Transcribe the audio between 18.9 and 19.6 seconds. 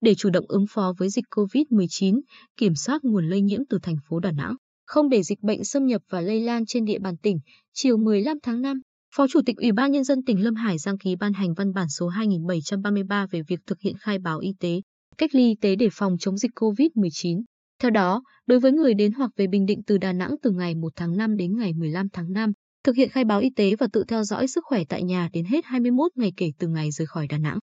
đến hoặc về